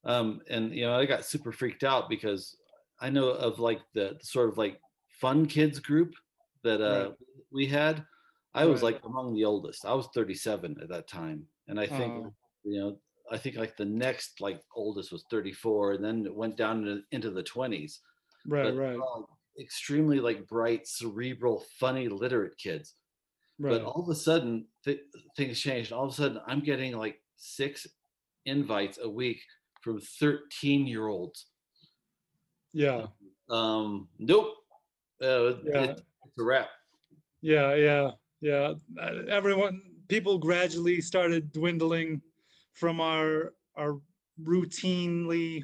um, 0.04 0.40
and 0.50 0.74
you 0.74 0.84
know 0.84 0.94
i 0.98 1.06
got 1.06 1.24
super 1.24 1.50
freaked 1.52 1.84
out 1.84 2.08
because 2.08 2.56
i 3.00 3.08
know 3.08 3.28
of 3.28 3.58
like 3.58 3.80
the, 3.94 4.16
the 4.20 4.24
sort 4.26 4.48
of 4.48 4.58
like 4.58 4.78
fun 5.08 5.46
kids 5.46 5.78
group 5.78 6.14
that 6.62 6.80
uh, 6.80 7.08
Right. 7.08 7.14
we 7.52 7.66
had 7.66 8.04
i 8.54 8.64
was 8.64 8.82
Right. 8.82 8.94
like 8.94 9.04
among 9.04 9.34
the 9.34 9.44
oldest 9.44 9.84
i 9.84 9.92
was 9.92 10.06
37 10.14 10.76
at 10.82 10.88
that 10.88 11.08
time 11.08 11.46
and 11.68 11.78
i 11.80 11.87
think 11.87 12.12
Oh. 12.26 12.34
you 12.64 12.80
know 12.80 12.96
i 13.30 13.38
think 13.38 13.56
like 13.56 13.76
the 13.76 13.84
next 13.84 14.40
like 14.40 14.61
oldest 14.75 15.12
was 15.12 15.25
34 15.30 15.92
and 15.92 16.04
then 16.04 16.25
it 16.26 16.34
went 16.34 16.56
down 16.56 16.87
into, 16.87 17.02
into 17.12 17.30
the 17.30 17.42
20s 17.42 17.99
Right, 18.46 18.64
but 18.64 18.75
right, 18.76 18.96
all 18.99 19.38
extremely 19.58 20.20
like 20.20 20.46
bright 20.46 20.87
cerebral 20.87 21.64
funny 21.80 22.08
literate 22.08 22.56
kids 22.58 22.94
right. 23.58 23.70
but 23.73 23.82
all 23.82 24.02
of 24.02 24.08
a 24.08 24.14
sudden 24.14 24.66
th- 24.84 25.00
things 25.37 25.58
changed 25.61 25.92
all 25.92 26.04
of 26.04 26.11
a 26.11 26.14
sudden 26.14 26.40
i'm 26.46 26.61
getting 26.61 26.96
like 26.96 27.20
six 27.37 27.87
invites 28.46 28.99
a 29.02 29.08
week 29.08 29.40
from 29.80 30.00
13 30.00 30.87
year 30.87 31.06
olds 31.08 31.46
yeah, 32.73 33.06
um 33.50 34.08
nope 34.18 34.49
uh, 35.23 35.54
Yeah. 35.64 35.82
it- 35.84 36.02
it's 36.26 36.38
a 36.38 36.42
wrap 36.44 36.68
yeah, 37.40 37.75
yeah, 37.75 38.11
yeah. 38.44 38.74
Uh, 39.00 39.22
Everyone, 39.28 39.80
people 40.08 40.38
gradually 40.38 41.00
started 41.00 41.50
dwindling 41.52 42.20
from 42.74 43.00
our 43.00 43.54
our 43.76 43.98
routinely 44.42 45.62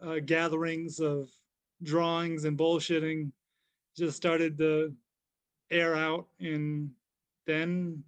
uh, 0.00 0.20
gatherings 0.24 1.00
of 1.00 1.28
drawings 1.82 2.44
and 2.44 2.56
bullshitting. 2.56 3.32
Just 3.96 4.16
started 4.16 4.56
to 4.58 4.94
air 5.70 5.96
out, 5.96 6.28
and 6.38 6.90
then 7.46 8.02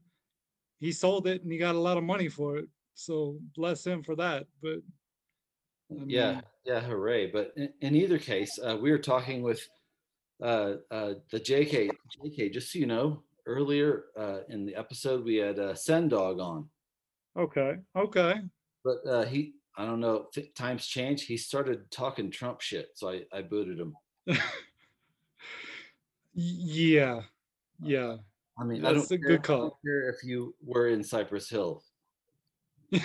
he 0.78 0.92
sold 0.92 1.26
it, 1.26 1.42
and 1.42 1.50
he 1.50 1.58
got 1.58 1.74
a 1.74 1.78
lot 1.78 1.98
of 1.98 2.04
money 2.04 2.28
for 2.28 2.56
it. 2.56 2.68
So 2.94 3.36
bless 3.56 3.84
him 3.84 4.04
for 4.04 4.14
that. 4.14 4.46
But 4.62 4.78
I 5.90 6.04
yeah 6.06 6.40
yeah 6.64 6.80
hooray 6.80 7.26
but 7.26 7.52
in, 7.56 7.68
in 7.82 7.94
either 7.94 8.18
case 8.18 8.58
uh, 8.64 8.76
we 8.80 8.90
were 8.90 8.98
talking 8.98 9.42
with 9.42 9.60
uh, 10.42 10.74
uh, 10.90 11.14
the 11.30 11.38
jk 11.38 11.90
jk 12.24 12.52
just 12.52 12.72
so 12.72 12.78
you 12.78 12.86
know 12.86 13.22
earlier 13.46 14.04
uh, 14.18 14.38
in 14.48 14.64
the 14.66 14.74
episode 14.74 15.24
we 15.24 15.36
had 15.36 15.58
a 15.58 15.70
uh, 15.70 15.74
sen 15.74 16.08
dog 16.08 16.40
on 16.40 16.68
okay, 17.36 17.76
okay. 17.96 18.34
but 18.84 18.98
uh, 19.08 19.24
he 19.24 19.54
i 19.76 19.84
don't 19.84 20.00
know 20.00 20.26
th- 20.32 20.54
times 20.54 20.86
change 20.86 21.24
he 21.24 21.36
started 21.36 21.90
talking 21.90 22.30
trump 22.30 22.60
shit 22.60 22.88
so 22.94 23.10
i, 23.10 23.22
I 23.32 23.42
booted 23.42 23.78
him 23.78 23.94
Yeah, 26.36 27.20
yeah. 27.80 28.16
i 28.58 28.64
mean 28.64 28.84
i 28.84 28.92
That's 28.92 29.08
don't 29.08 29.18
a 29.18 29.22
care- 29.22 29.28
good 29.30 29.40
I 29.40 29.42
call. 29.42 29.60
don't 29.60 29.82
care 29.84 30.08
if 30.10 30.24
you 30.24 30.54
were 30.64 30.88
in 30.88 31.02
cypress 31.04 31.48
hill 31.48 31.82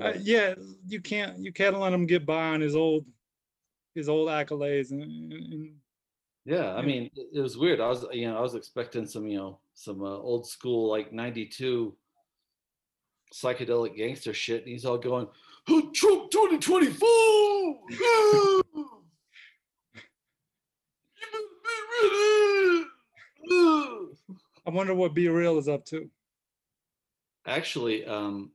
Uh, 0.00 0.12
yeah, 0.22 0.54
you 0.86 1.00
can't 1.00 1.38
you 1.44 1.52
can't 1.52 1.78
let 1.78 1.92
him 1.92 2.06
get 2.06 2.24
by 2.24 2.50
on 2.54 2.60
his 2.60 2.74
old 2.76 3.04
his 3.94 4.08
old 4.08 4.28
accolades 4.28 4.92
and, 4.92 5.02
and 5.02 5.74
Yeah, 6.50 6.74
I 6.74 6.82
mean, 6.82 7.08
it, 7.14 7.40
was 7.40 7.56
weird. 7.56 7.78
I 7.78 7.86
was, 7.86 8.04
you 8.10 8.26
know, 8.26 8.36
I 8.36 8.40
was 8.40 8.56
expecting 8.56 9.06
some, 9.06 9.28
you 9.28 9.38
know, 9.38 9.60
some 9.74 10.02
uh, 10.02 10.16
old 10.18 10.48
school 10.48 10.90
like 10.90 11.12
'92 11.12 11.94
psychedelic 13.32 13.96
gangster 13.96 14.34
shit, 14.34 14.62
and 14.64 14.72
he's 14.72 14.84
all 14.84 14.98
going, 14.98 15.28
Oh, 15.68 15.90
Trump 15.94 16.32
2024! 16.32 17.08
Ah! 17.08 18.62
You 21.14 21.28
better 21.30 21.46
be 22.02 22.08
ready! 22.08 22.84
Ah! 23.52 23.98
I 24.66 24.70
wonder 24.70 24.94
what 24.96 25.14
B-Real 25.14 25.56
is 25.56 25.68
up 25.68 25.84
to. 25.86 26.10
actually, 27.46 28.04
um, 28.06 28.50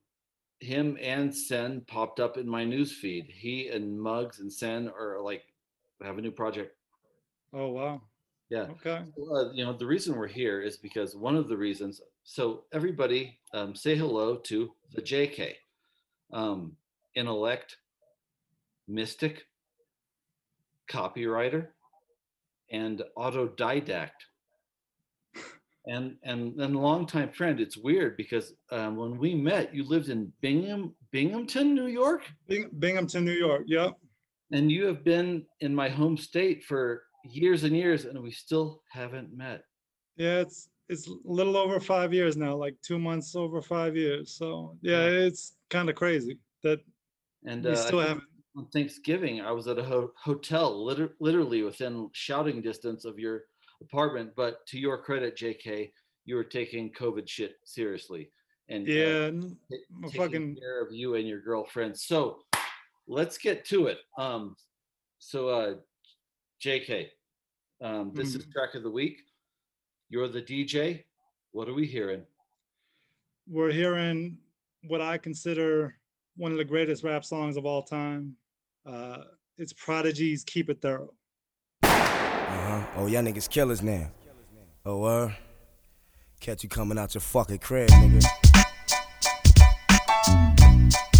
him 0.60 0.98
and 1.02 1.34
Sen 1.34 1.80
popped 1.88 2.20
up 2.20 2.38
in 2.38 2.46
my 2.46 2.66
news 2.66 2.92
feed. 2.92 3.28
He 3.30 3.70
and 3.70 3.98
Muggs 3.98 4.42
and 4.42 4.52
Sen 4.52 4.90
are 4.90 5.22
like 5.22 5.44
have 6.04 6.18
a 6.18 6.22
new 6.22 6.32
project. 6.32 6.75
Oh 7.54 7.70
wow. 7.70 8.02
Yeah. 8.50 8.68
Okay. 8.72 9.02
uh, 9.34 9.52
you 9.54 9.66
know 9.66 9.74
the 9.74 9.86
reason 9.86 10.16
we're 10.16 10.28
here 10.28 10.62
is 10.62 10.78
because 10.78 11.16
one 11.16 11.36
of 11.36 11.48
the 11.48 11.58
reasons 11.58 12.02
so 12.24 12.64
everybody 12.74 13.40
um, 13.54 13.74
say 13.75 13.96
hello 13.96 14.36
to 14.36 14.72
the 14.94 15.02
jk 15.02 15.54
um, 16.32 16.74
intellect 17.16 17.78
mystic 18.88 19.48
copywriter 20.88 21.70
and 22.72 23.02
autodidact 23.18 24.22
and 25.88 26.16
and 26.24 26.54
then 26.56 26.74
longtime 26.75 27.32
friend 27.32 27.60
it's 27.60 27.78
weird 27.78 28.16
because 28.16 28.54
um, 28.72 28.96
when 28.96 29.18
we 29.18 29.34
met 29.34 29.74
you 29.74 29.84
lived 29.84 30.10
in 30.10 30.32
bingham 30.42 30.94
binghamton 31.12 31.74
new 31.74 31.88
york 31.88 32.22
Bing, 32.48 32.70
Binghamton, 32.78 33.25
New 33.25 33.32
York. 33.34 33.64
Yep. 33.66 33.94
and 34.52 34.72
you 34.72 34.86
have 34.86 35.04
been 35.04 35.46
in 35.62 35.74
my 35.74 35.90
home 35.90 36.16
state 36.16 36.64
for 36.64 37.05
years 37.29 37.63
and 37.63 37.75
years 37.75 38.05
and 38.05 38.22
we 38.22 38.32
still 38.32 38.82
haven't 38.91 39.36
met 39.36 39.63
Yeah, 40.15 40.39
it's 40.39 40.70
it's 40.88 41.08
a 41.08 41.15
little 41.24 41.58
over 41.58 41.79
five 41.79 42.13
years 42.13 42.38
now, 42.38 42.55
like 42.55 42.75
two 42.84 43.00
months 43.00 43.36
over 43.36 43.60
five 43.62 43.96
years. 43.96 44.32
So 44.38 44.77
yeah, 44.82 45.05
it's 45.05 45.53
kind 45.70 45.89
of 45.89 45.96
crazy 45.96 46.38
that 46.63 46.79
and 47.46 47.63
we 47.65 47.72
uh, 47.72 47.75
still 47.75 48.00
haven't. 48.00 48.24
on 48.55 48.67
Thanksgiving, 48.67 49.41
I 49.41 49.51
was 49.51 49.67
at 49.67 49.79
a 49.79 49.84
ho- 49.84 50.13
hotel, 50.15 50.86
liter- 50.86 51.15
literally 51.20 51.63
within 51.63 52.10
shouting 52.13 52.62
distance 52.62 53.03
of 53.05 53.17
your 53.17 53.46
apartment. 53.82 54.32
But 54.36 54.65
to 54.67 54.79
your 54.79 54.98
credit, 54.98 55.36
JK, 55.36 55.91
you 56.25 56.36
were 56.36 56.44
taking 56.44 56.91
COVID 56.94 57.27
shit 57.27 57.55
seriously 57.65 58.32
and 58.70 58.88
uh, 58.88 58.91
Yeah, 58.91 59.25
I'm 59.27 59.58
taking 60.03 60.20
fucking 60.20 60.55
care 60.58 60.82
of 60.82 60.94
you 60.94 61.15
and 61.15 61.27
your 61.27 61.41
girlfriend. 61.41 61.98
So 61.98 62.39
let's 63.08 63.38
get 63.38 63.65
to 63.65 63.88
it. 63.88 64.00
Um, 64.17 64.55
so 65.20 65.50
uh, 65.50 65.74
JK, 66.70 67.12
um, 67.82 68.12
this 68.16 68.34
is 68.34 68.48
Mhm. 68.48 68.52
track 68.52 68.74
of 68.74 68.82
the 68.82 68.90
week. 68.90 69.22
You're 70.10 70.28
the 70.28 70.42
DJ. 70.42 71.06
What 71.52 71.70
are 71.70 71.74
we 71.74 71.86
hearing? 71.86 72.26
we're 73.48 73.72
hearing 73.72 74.40
what 74.88 75.02
I 75.02 75.20
consider 75.20 75.96
one 76.36 76.52
of 76.52 76.58
the 76.58 76.66
greatest 76.66 77.04
rap 77.04 77.24
songs 77.24 77.58
of 77.58 77.66
all 77.68 77.84
time. 77.84 78.36
Uh, 78.88 79.26
it's 79.60 79.72
Prodigy's 79.74 80.44
"Keep 80.44 80.72
It 80.72 80.82
Thorough." 80.82 81.14
Uh-huh. 81.84 82.88
Oh, 82.96 83.06
y'all 83.06 83.22
niggas 83.22 83.48
killers 83.48 83.84
now. 83.84 84.12
Oh, 84.84 85.04
uh. 85.04 85.32
Catch 86.40 86.64
you 86.64 86.70
coming 86.70 86.98
out 86.98 87.14
your 87.14 87.22
fucking 87.22 87.60
crib, 87.60 87.88
nigga. 87.90 88.24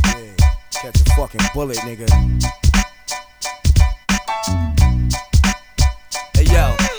Yeah, 0.08 0.36
catch 0.72 1.00
a 1.02 1.16
fucking 1.16 1.42
bullet, 1.54 1.78
nigga. 1.78 2.10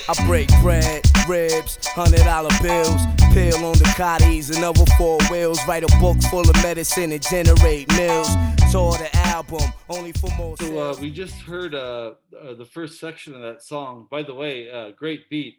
I 0.09 0.27
break 0.27 0.49
bread, 0.63 1.03
ribs, 1.29 1.85
hundred 1.89 2.21
dollar 2.21 2.51
bills, 2.63 3.03
pill 3.35 3.65
on 3.67 3.77
the 3.77 3.93
cotties 3.97 4.55
and 4.55 4.65
other 4.65 4.87
four 4.97 5.19
wheels, 5.29 5.59
write 5.67 5.83
a 5.83 5.99
book 5.99 6.17
full 6.31 6.49
of 6.49 6.55
medicine 6.63 7.11
and 7.11 7.21
generate 7.21 7.89
mills. 7.97 8.29
Tour 8.71 8.93
the 8.93 9.11
album, 9.15 9.73
only 9.89 10.13
for 10.13 10.31
more 10.37 10.57
So 10.59 10.79
uh, 10.79 10.97
we 11.01 11.11
just 11.11 11.35
heard 11.41 11.75
uh, 11.75 12.15
uh, 12.41 12.55
the 12.55 12.65
first 12.65 13.01
section 13.01 13.35
of 13.35 13.41
that 13.41 13.63
song. 13.63 14.07
By 14.09 14.23
the 14.23 14.35
way, 14.35 14.71
uh, 14.71 14.93
great 14.93 15.29
beat. 15.29 15.57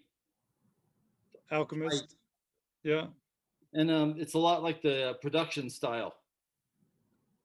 Alchemist. 1.51 2.15
Yeah. 2.83 3.07
and 3.73 3.91
um, 3.91 4.15
it's 4.17 4.33
a 4.33 4.39
lot 4.39 4.63
like 4.63 4.81
the 4.81 5.17
production 5.21 5.69
style, 5.69 6.15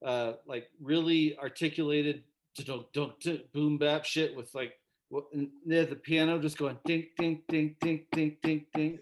uh, 0.04 0.34
like 0.46 0.68
really 0.80 1.36
articulated, 1.36 2.22
dunk, 2.64 2.92
dunk, 2.92 3.20
dunk, 3.20 3.40
boom 3.52 3.76
bap 3.76 4.04
shit 4.04 4.36
with 4.36 4.54
like 4.54 4.74
there's 5.66 5.88
the 5.88 5.96
piano 5.96 6.38
just 6.38 6.56
going 6.58 6.78
ding 6.84 7.06
ding 7.18 7.42
ding 7.48 7.76
ding 7.80 8.06
ding 8.12 8.36
ding 8.42 8.66
ding, 8.74 8.98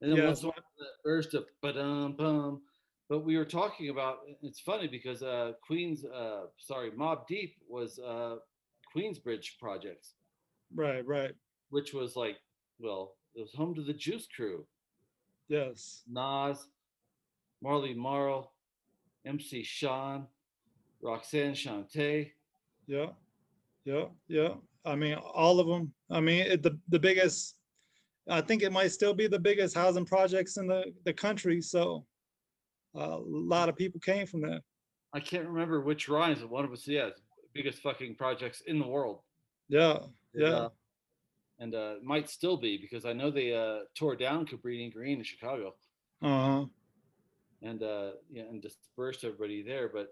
and 0.00 0.10
then 0.10 0.18
Yeah, 0.18 0.26
once 0.26 0.40
the 0.40 0.86
burst 1.04 1.34
of 1.34 1.46
ba 1.62 1.72
dum 1.72 2.16
bum. 2.16 2.62
But 3.08 3.20
we 3.24 3.36
were 3.36 3.44
talking 3.44 3.90
about 3.90 4.18
it's 4.42 4.60
funny 4.60 4.88
because 4.88 5.22
uh, 5.22 5.52
Queens, 5.66 6.04
uh, 6.04 6.46
sorry, 6.58 6.90
Mobb 6.90 7.26
Deep 7.26 7.54
was 7.68 7.98
uh, 7.98 8.36
Queensbridge 8.94 9.58
Projects, 9.60 10.14
Right. 10.74 11.06
Right. 11.06 11.32
which 11.68 11.92
was 11.92 12.16
like, 12.16 12.36
well, 12.78 13.14
it 13.34 13.42
was 13.42 13.52
home 13.54 13.74
to 13.74 13.82
the 13.82 13.92
Juice 13.92 14.26
Crew. 14.34 14.66
Yes. 15.48 16.02
Nas, 16.10 16.66
Marley 17.62 17.92
Marl, 17.94 18.54
MC 19.26 19.62
Shan, 19.62 20.26
Roxanne 21.02 21.52
Shante. 21.52 22.30
Yeah, 22.86 23.08
yeah, 23.84 24.06
yeah. 24.28 24.54
I 24.84 24.94
mean, 24.96 25.14
all 25.14 25.60
of 25.60 25.66
them. 25.66 25.92
I 26.10 26.20
mean, 26.20 26.46
it, 26.46 26.62
the 26.62 26.78
the 26.88 26.98
biggest. 26.98 27.56
I 28.28 28.40
think 28.40 28.62
it 28.62 28.72
might 28.72 28.90
still 28.92 29.12
be 29.12 29.26
the 29.26 29.38
biggest 29.38 29.74
housing 29.74 30.04
projects 30.04 30.56
in 30.56 30.66
the 30.66 30.92
the 31.04 31.12
country. 31.12 31.60
So, 31.60 32.04
a 32.94 33.18
lot 33.26 33.68
of 33.68 33.76
people 33.76 34.00
came 34.00 34.26
from 34.26 34.42
there. 34.42 34.60
I 35.12 35.20
can't 35.20 35.46
remember 35.46 35.80
which 35.80 36.08
rhymes, 36.08 36.40
but 36.40 36.50
one 36.50 36.64
of 36.64 36.72
us, 36.72 36.86
yeah, 36.86 37.10
biggest 37.54 37.78
fucking 37.78 38.16
projects 38.16 38.62
in 38.66 38.78
the 38.78 38.86
world. 38.86 39.20
Yeah, 39.68 39.98
And, 40.34 40.42
yeah, 40.42 40.48
uh, 40.48 40.68
and 41.58 41.74
uh, 41.74 41.94
might 42.02 42.28
still 42.28 42.56
be 42.56 42.76
because 42.78 43.04
I 43.04 43.12
know 43.12 43.30
they 43.30 43.54
uh, 43.54 43.84
tore 43.94 44.16
down 44.16 44.46
Cabrini 44.46 44.92
Green 44.92 45.18
in 45.18 45.24
Chicago 45.24 45.74
uh 46.22 46.26
huh. 46.26 46.64
and 47.62 47.82
uh, 47.82 48.10
yeah, 48.30 48.42
and 48.42 48.60
dispersed 48.60 49.24
everybody 49.24 49.62
there. 49.62 49.88
But 49.88 50.08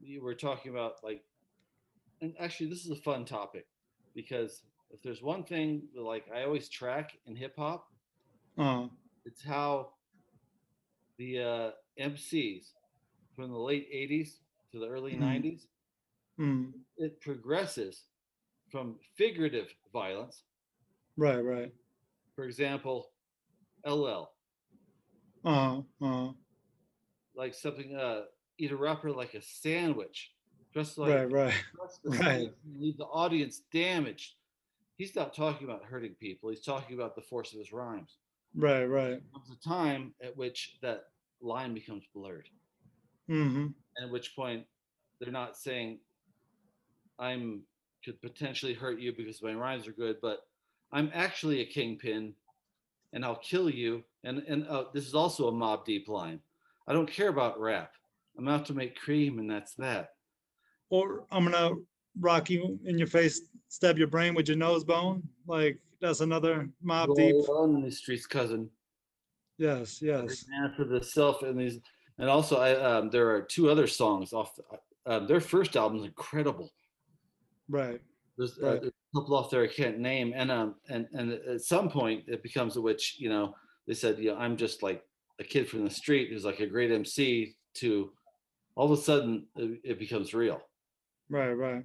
we 0.00 0.18
were 0.18 0.34
talking 0.34 0.70
about 0.70 0.96
like, 1.02 1.24
and 2.20 2.34
actually, 2.38 2.68
this 2.68 2.84
is 2.84 2.90
a 2.90 2.96
fun 2.96 3.24
topic 3.24 3.66
because 4.18 4.62
if 4.90 5.00
there's 5.02 5.22
one 5.22 5.44
thing 5.44 5.88
like 5.94 6.26
I 6.34 6.42
always 6.44 6.68
track 6.68 7.16
in 7.26 7.36
hip 7.36 7.54
hop, 7.56 7.86
Uh, 8.58 8.88
it's 9.24 9.42
how 9.44 9.92
the 11.18 11.40
uh, 11.42 11.70
MCs 11.98 12.72
from 13.36 13.50
the 13.50 13.58
late 13.58 13.88
80s 13.90 14.40
to 14.72 14.78
the 14.78 14.88
early 14.88 15.16
Mhm. 15.16 15.18
90s 15.18 15.68
mm, 16.38 16.74
it 16.98 17.20
progresses 17.20 18.04
from 18.70 18.98
figurative 19.16 19.74
violence 19.92 20.44
right, 21.16 21.40
right. 21.44 21.72
for 22.34 22.44
example 22.44 23.12
ll 23.84 24.32
Uh, 25.44 25.82
uh, 26.00 26.32
like 27.34 27.54
something 27.54 27.94
uh 27.96 28.22
eat 28.58 28.72
a 28.72 28.76
rapper 28.76 29.10
like 29.12 29.34
a 29.34 29.42
sandwich 29.42 30.32
just 30.78 30.98
like 30.98 31.14
right, 31.14 31.30
right. 31.30 31.54
the 32.04 32.10
right. 32.18 32.52
leave 32.78 32.96
the 32.96 33.04
audience 33.04 33.62
damaged 33.72 34.34
he's 34.96 35.14
not 35.14 35.34
talking 35.34 35.66
about 35.68 35.84
hurting 35.84 36.14
people 36.20 36.50
he's 36.50 36.62
talking 36.62 36.96
about 36.96 37.14
the 37.14 37.22
force 37.22 37.52
of 37.52 37.58
his 37.58 37.72
rhymes 37.72 38.16
Right, 38.54 38.84
right. 38.86 39.20
comes 39.32 39.50
a 39.50 39.68
time 39.68 40.14
at 40.22 40.36
which 40.36 40.78
that 40.82 41.04
line 41.40 41.74
becomes 41.74 42.04
blurred 42.14 42.48
Mm-hmm. 43.30 43.66
and 43.96 44.04
at 44.06 44.10
which 44.10 44.34
point 44.34 44.64
they're 45.20 45.30
not 45.32 45.56
saying 45.56 45.98
I'm 47.18 47.62
could 48.04 48.20
potentially 48.22 48.74
hurt 48.74 49.00
you 49.00 49.12
because 49.14 49.42
my 49.42 49.52
rhymes 49.52 49.86
are 49.88 49.92
good, 49.92 50.16
but 50.22 50.46
I'm 50.92 51.10
actually 51.12 51.60
a 51.60 51.66
kingpin 51.66 52.32
and 53.12 53.24
I'll 53.24 53.36
kill 53.36 53.68
you. 53.68 54.04
And 54.24 54.38
and 54.48 54.66
uh, 54.68 54.84
this 54.94 55.06
is 55.06 55.14
also 55.14 55.48
a 55.48 55.52
mobb 55.52 55.84
deep 55.84 56.08
line. 56.08 56.40
I 56.86 56.92
don't 56.92 57.10
care 57.10 57.28
about 57.28 57.60
rap. 57.60 57.92
I'm 58.38 58.48
out 58.48 58.66
to 58.66 58.74
make 58.74 58.96
cream 58.96 59.38
and 59.40 59.50
that's 59.50 59.74
that. 59.74 60.10
Or 60.90 61.24
I'm 61.30 61.44
gonna 61.44 61.74
rock 62.20 62.50
you 62.50 62.78
in 62.84 62.98
your 62.98 63.06
face, 63.06 63.42
stab 63.68 63.98
your 63.98 64.08
brain 64.08 64.34
with 64.34 64.48
your 64.48 64.56
nose 64.56 64.84
bone. 64.84 65.22
Like 65.46 65.78
that's 66.00 66.20
another 66.20 66.68
mobb 66.84 67.14
deep. 67.16 67.34
On 67.48 67.82
these 67.82 67.98
streets, 67.98 68.26
cousin. 68.26 68.70
Yes, 69.58 70.00
yes. 70.00 70.44
For 70.76 70.84
the 70.84 71.02
self 71.02 71.42
and 71.42 71.58
these 71.58 71.80
and 72.18 72.28
also 72.28 72.56
I 72.58 72.74
um, 72.76 73.10
there 73.10 73.30
are 73.30 73.42
two 73.42 73.70
other 73.70 73.86
songs 73.86 74.32
off 74.32 74.54
the, 74.56 74.62
um, 75.12 75.26
their 75.26 75.40
first 75.40 75.76
album 75.76 75.98
is 75.98 76.04
incredible. 76.04 76.70
Right. 77.68 78.00
There's, 78.36 78.58
uh, 78.62 78.66
Right. 78.66 78.80
there's 78.80 78.92
a 78.92 79.18
couple 79.18 79.36
off 79.36 79.50
there 79.50 79.62
I 79.64 79.66
can't 79.66 79.98
name, 79.98 80.32
and 80.34 80.50
um, 80.50 80.76
and 80.88 81.06
and 81.12 81.32
at 81.32 81.60
some 81.62 81.90
point 81.90 82.24
it 82.28 82.42
becomes 82.42 82.76
a 82.76 82.80
which 82.80 83.16
you 83.18 83.28
know 83.28 83.54
they 83.86 83.94
said, 83.94 84.18
you 84.18 84.30
know, 84.30 84.36
I'm 84.38 84.56
just 84.56 84.82
like 84.82 85.02
a 85.40 85.44
kid 85.44 85.68
from 85.68 85.84
the 85.84 85.90
street 85.90 86.30
who's 86.30 86.44
like 86.44 86.60
a 86.60 86.66
great 86.66 86.90
MC. 86.90 87.54
To 87.74 88.12
all 88.74 88.90
of 88.90 88.98
a 88.98 89.02
sudden 89.02 89.46
it, 89.56 89.80
it 89.84 89.98
becomes 89.98 90.34
real. 90.34 90.60
Right, 91.30 91.52
right. 91.52 91.84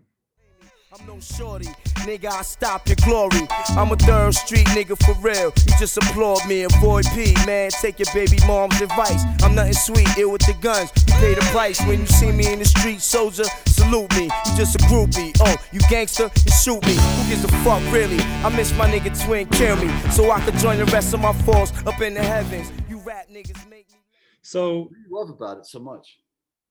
I'm 0.97 1.07
no 1.07 1.19
shorty, 1.19 1.65
nigga, 2.05 2.29
I 2.31 2.43
stop 2.43 2.87
your 2.87 2.97
glory. 3.03 3.47
I'm 3.69 3.91
a 3.91 3.95
third 3.95 4.35
street 4.35 4.67
nigga 4.67 4.95
for 5.03 5.19
real. 5.21 5.51
You 5.65 5.73
just 5.79 5.97
applaud 5.97 6.47
me, 6.47 6.63
avoid 6.63 7.05
P, 7.15 7.33
man. 7.47 7.71
Take 7.71 7.97
your 7.97 8.13
baby 8.13 8.37
mom's 8.45 8.79
advice. 8.79 9.23
I'm 9.41 9.55
nothing 9.55 9.73
sweet, 9.73 10.07
ill 10.19 10.31
with 10.33 10.45
the 10.45 10.53
guns. 10.61 10.91
You 11.07 11.13
pay 11.15 11.33
the 11.33 11.41
price 11.51 11.81
when 11.87 12.01
you 12.01 12.05
see 12.05 12.31
me 12.31 12.53
in 12.53 12.59
the 12.59 12.65
street, 12.65 13.01
soldier. 13.01 13.45
Salute 13.65 14.15
me, 14.15 14.25
you 14.25 14.55
just 14.55 14.75
a 14.75 14.79
groupie. 14.85 15.35
Oh, 15.41 15.55
you 15.71 15.79
gangster, 15.89 16.29
you 16.45 16.51
shoot 16.51 16.85
me. 16.85 16.93
Who 16.93 17.29
gives 17.29 17.43
a 17.43 17.47
fuck, 17.65 17.81
really? 17.91 18.19
I 18.45 18.49
miss 18.55 18.71
my 18.77 18.87
nigga 18.87 19.19
twin, 19.25 19.47
kill 19.49 19.75
me. 19.77 19.89
So 20.11 20.29
I 20.29 20.39
could 20.41 20.57
join 20.59 20.77
the 20.77 20.85
rest 20.85 21.11
of 21.15 21.21
my 21.21 21.33
force 21.41 21.73
up 21.87 21.99
in 22.01 22.13
the 22.13 22.21
heavens. 22.23 22.71
You 22.87 22.99
rap 22.99 23.29
niggas 23.31 23.67
make 23.67 23.91
me. 23.91 23.97
So 24.43 24.81
What 24.81 24.89
do 24.91 24.95
you 24.99 25.05
love 25.09 25.29
about 25.31 25.57
it 25.57 25.65
so 25.65 25.79
much? 25.79 26.19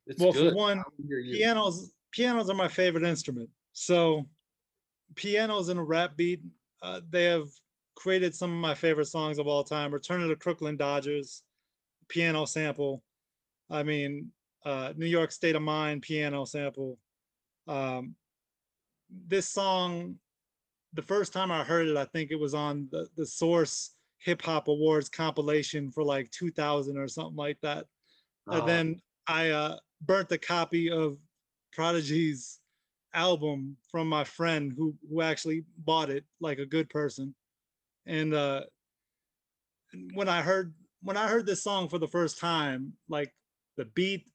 It's 0.06 0.22
well, 0.22 0.30
good. 0.32 0.52
for 0.52 0.56
one, 0.56 0.78
I 0.78 0.82
wanna 0.82 1.08
hear 1.08 1.18
you. 1.18 1.38
pianos 1.38 1.90
pianos 2.12 2.48
are 2.50 2.54
my 2.54 2.68
favorite 2.68 3.04
instrument. 3.04 3.48
So 3.72 4.26
pianos 5.14 5.68
in 5.68 5.78
a 5.78 5.84
rap 5.84 6.16
beat, 6.16 6.40
uh, 6.82 7.00
they 7.10 7.24
have 7.24 7.48
created 7.94 8.34
some 8.34 8.50
of 8.50 8.58
my 8.58 8.74
favorite 8.74 9.06
songs 9.06 9.38
of 9.38 9.46
all 9.46 9.64
time. 9.64 9.92
Return 9.92 10.22
of 10.22 10.28
the 10.28 10.36
Crooklyn 10.36 10.76
Dodgers, 10.76 11.42
piano 12.08 12.44
sample. 12.44 13.02
I 13.70 13.82
mean, 13.82 14.30
uh, 14.64 14.92
New 14.96 15.06
York 15.06 15.32
State 15.32 15.56
of 15.56 15.62
Mind 15.62 16.02
piano 16.02 16.44
sample. 16.44 16.98
Um, 17.66 18.14
this 19.28 19.48
song, 19.48 20.16
the 20.92 21.02
first 21.02 21.32
time 21.32 21.50
I 21.50 21.64
heard 21.64 21.88
it, 21.88 21.96
I 21.96 22.04
think 22.06 22.30
it 22.30 22.38
was 22.38 22.54
on 22.54 22.88
the, 22.90 23.08
the 23.16 23.26
Source 23.26 23.94
Hip 24.18 24.42
Hop 24.42 24.68
Awards 24.68 25.08
compilation 25.08 25.90
for 25.90 26.02
like 26.04 26.30
2000 26.30 26.96
or 26.96 27.08
something 27.08 27.36
like 27.36 27.58
that. 27.62 27.86
Uh, 28.50 28.56
And 28.56 28.68
then 28.68 29.00
I 29.26 29.50
uh, 29.50 29.76
burnt 30.00 30.32
a 30.32 30.38
copy 30.38 30.90
of 30.90 31.16
Prodigy's 31.72 32.60
album 33.14 33.76
from 33.90 34.08
my 34.08 34.24
friend 34.24 34.72
who 34.76 34.94
who 35.08 35.20
actually 35.22 35.64
bought 35.78 36.10
it 36.10 36.24
like 36.40 36.58
a 36.58 36.66
good 36.66 36.88
person. 36.88 37.34
And 38.06 38.34
uh, 38.34 38.62
when 40.14 40.28
I 40.28 40.42
heard 40.42 40.74
when 41.02 41.16
I 41.16 41.28
heard 41.28 41.46
this 41.46 41.62
song 41.62 41.88
for 41.88 41.98
the 41.98 42.08
first 42.08 42.38
time, 42.38 42.92
like 43.08 43.34
the 43.76 43.84
beat, 43.86 44.30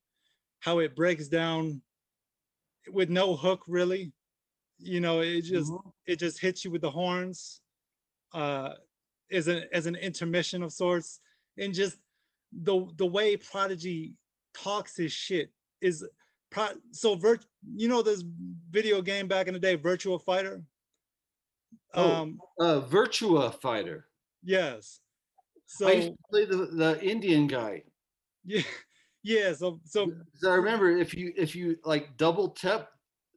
how 0.60 0.80
it 0.80 0.96
breaks 0.96 1.28
down 1.28 1.82
with 2.92 3.10
no 3.10 3.36
hook 3.36 3.64
really, 3.68 4.14
you 4.80 5.00
know, 5.00 5.22
it 5.22 5.42
just 5.42 5.72
Mhm. 5.72 5.94
it 6.06 6.20
just 6.20 6.40
hits 6.40 6.64
you 6.66 6.72
with 6.72 6.82
the 6.82 6.92
horns, 6.92 7.62
uh, 8.34 8.76
as 9.32 9.48
an 9.48 9.68
as 9.72 9.86
an 9.86 9.96
intermission 9.96 10.64
of 10.64 10.72
sorts, 10.74 11.20
and 11.58 11.74
just 11.74 11.98
the 12.52 12.86
the 12.96 13.06
way 13.06 13.38
Prodigy 13.38 14.16
talks 14.54 14.96
his 14.96 15.12
shit 15.12 15.54
is 15.82 16.06
so 16.92 17.16
virt 17.16 17.46
you 17.76 17.88
know 17.88 18.02
this 18.02 18.24
video 18.70 19.02
game 19.02 19.28
back 19.28 19.48
in 19.48 19.54
the 19.54 19.60
day, 19.60 19.76
Virtual 19.76 20.18
Fighter. 20.20 20.64
Oh. 21.94 22.12
Um, 22.22 22.40
uh, 22.60 22.82
Virtua 22.82 23.60
Fighter. 23.62 24.08
yes. 24.44 25.00
so 25.66 25.88
I 25.88 25.92
used 25.94 26.08
to 26.10 26.18
play 26.30 26.46
the, 26.46 26.58
the 26.68 27.00
Indian 27.04 27.48
guy. 27.48 27.84
yeah, 28.46 28.62
yeah. 29.24 29.54
So 29.54 29.80
so 29.86 30.12
I 30.46 30.56
remember 30.56 30.96
if 30.98 31.14
you 31.14 31.34
if 31.36 31.56
you 31.56 31.78
like 31.84 32.16
double 32.18 32.50
tap 32.50 32.90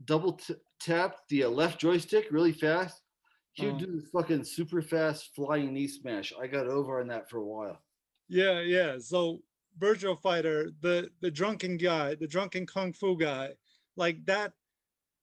double 0.04 0.38
tap 0.80 1.16
the 1.28 1.44
uh, 1.44 1.48
left 1.48 1.80
joystick 1.80 2.26
really 2.30 2.52
fast, 2.52 3.02
he 3.52 3.66
would 3.66 3.76
Uh-huh. 3.76 3.86
do 3.86 4.00
this 4.00 4.10
fucking 4.10 4.44
super 4.44 4.82
fast 4.82 5.30
flying 5.34 5.72
knee 5.74 5.88
smash. 5.88 6.32
I 6.40 6.46
got 6.46 6.66
over 6.68 7.00
on 7.00 7.08
that 7.08 7.28
for 7.28 7.38
a 7.38 7.44
while. 7.44 7.78
Yeah, 8.28 8.60
yeah. 8.60 8.98
So 8.98 9.42
Virtual 9.78 10.16
Fighter, 10.16 10.70
the 10.80 11.10
the 11.20 11.30
drunken 11.30 11.76
guy, 11.76 12.14
the 12.14 12.26
drunken 12.26 12.66
kung 12.66 12.92
fu 12.92 13.16
guy, 13.16 13.50
like 13.96 14.24
that 14.26 14.52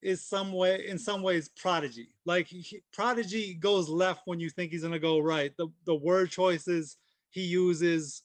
is 0.02 0.24
some 0.24 0.52
way 0.52 0.88
in 0.88 0.98
some 0.98 1.22
ways 1.22 1.50
prodigy. 1.50 2.10
Like 2.26 2.48
he, 2.48 2.82
prodigy 2.94 3.54
goes 3.54 3.90
left 3.90 4.22
when 4.26 4.40
you 4.40 4.50
think 4.50 4.72
he's 4.72 4.84
gonna 4.84 5.00
go 5.00 5.20
right. 5.20 5.56
The 5.58 5.68
the 5.86 5.96
word 5.96 6.32
choices 6.32 6.98
he 7.30 7.42
uses 7.42 8.24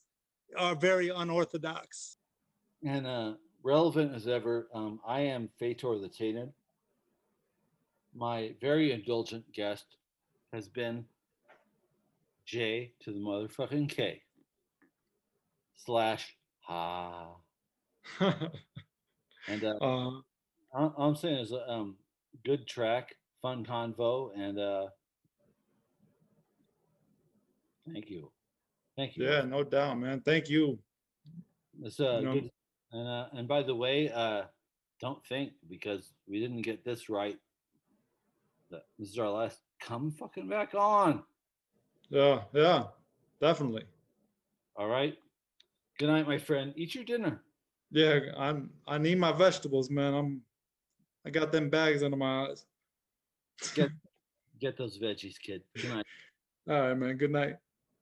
are 0.57 0.75
very 0.75 1.09
unorthodox. 1.09 2.17
And 2.85 3.07
uh, 3.07 3.35
relevant 3.63 4.15
as 4.15 4.27
ever, 4.27 4.69
um, 4.75 5.01
I 5.07 5.21
am 5.21 5.49
Fator 5.59 5.99
the 5.99 6.09
Tainted. 6.09 6.53
My 8.15 8.55
very 8.61 8.93
indulgent 8.93 9.51
guest 9.53 9.97
has 10.53 10.69
been 10.69 11.05
J 12.45 12.93
to 13.01 13.13
the 13.13 13.19
motherfucking 13.19 13.89
K 13.89 14.23
slash 15.85 16.37
ha. 16.61 17.37
And 19.49 19.65
uh, 19.65 19.75
all 19.81 20.25
all 20.73 20.95
I'm 20.97 21.17
saying 21.17 21.39
is, 21.39 21.53
uh, 21.53 21.65
um, 21.67 21.97
good 22.45 22.67
track, 22.67 23.15
fun 23.41 23.65
convo, 23.65 24.31
and 24.37 24.59
uh, 24.59 24.87
thank 27.93 28.09
you, 28.09 28.31
thank 28.97 29.17
you. 29.17 29.25
yeah, 29.25 29.43
no 29.43 29.65
doubt, 29.65 29.99
man. 29.99 30.21
Thank 30.21 30.49
you. 30.49 30.79
It's 31.83 31.99
uh, 31.99 32.19
you 32.21 32.25
know. 32.25 32.33
good. 32.35 32.51
And 32.93 33.09
uh, 33.09 33.27
and 33.33 33.49
by 33.49 33.63
the 33.63 33.75
way, 33.75 34.11
uh, 34.11 34.43
don't 35.01 35.25
think 35.27 35.53
because 35.69 36.13
we 36.29 36.39
didn't 36.39 36.63
get 36.63 36.85
this 36.85 37.09
right. 37.09 37.39
This 38.71 39.11
is 39.11 39.19
our 39.19 39.29
last. 39.29 39.59
Come 39.81 40.13
fucking 40.13 40.49
back 40.49 40.75
on. 40.75 41.25
Yeah, 42.09 42.43
yeah, 42.55 42.85
definitely. 43.41 43.85
All 44.77 44.89
right. 44.89 45.19
Good 46.03 46.09
night, 46.09 46.27
my 46.27 46.37
friend. 46.37 46.73
Eat 46.75 46.97
your 46.97 47.05
dinner. 47.05 47.41
Yeah, 47.93 48.19
I'm. 48.37 48.71
I 48.89 48.99
need 48.99 49.21
my 49.21 49.31
vegetables, 49.31 49.89
man. 49.89 50.15
I'm. 50.15 50.43
I 51.25 51.31
got 51.31 51.53
them 51.53 51.71
bags 51.71 52.03
under 52.03 52.17
my 52.17 52.49
eyes. 52.49 52.67
Get 53.77 53.89
those 54.77 54.99
veggies, 54.99 55.37
kid. 55.41 55.63
Good 55.77 55.91
night. 55.91 56.05
All 56.69 56.81
right, 56.81 56.95
man. 56.95 57.17
Good 57.19 57.31
night. 57.31 57.55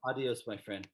Adios, 0.02 0.44
my 0.46 0.56
friend. 0.56 0.88